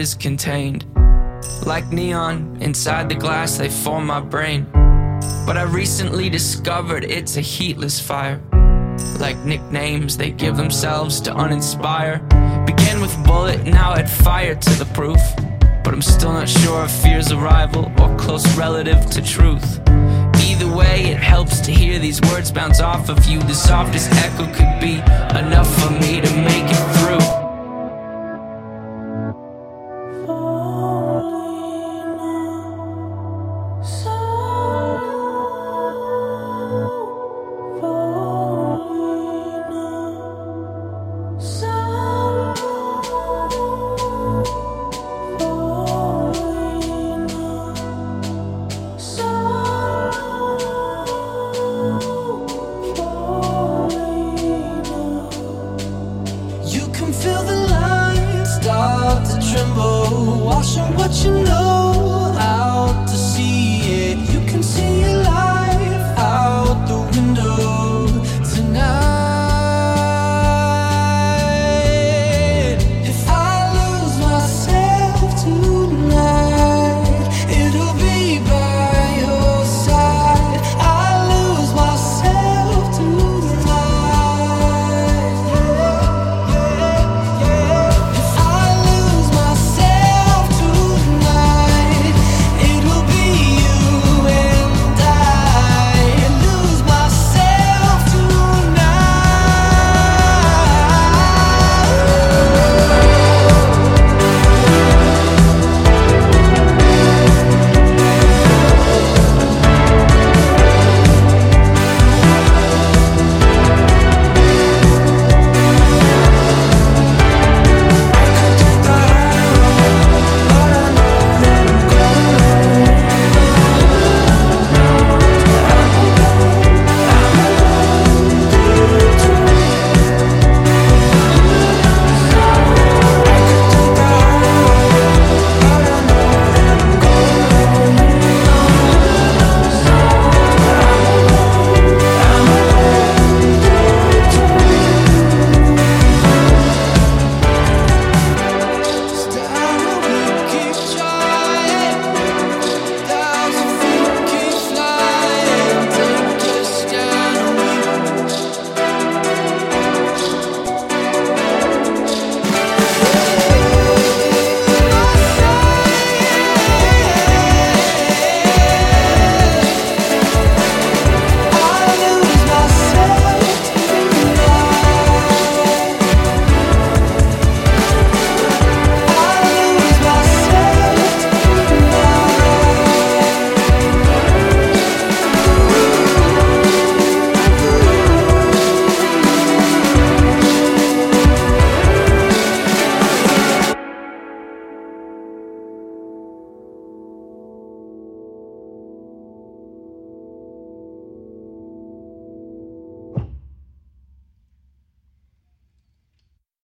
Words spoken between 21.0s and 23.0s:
it helps to hear these words bounce